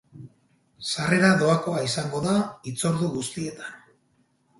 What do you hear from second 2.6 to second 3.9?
hitzordu guztietan.